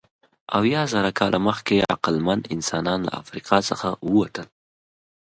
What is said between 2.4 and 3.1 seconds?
انسانان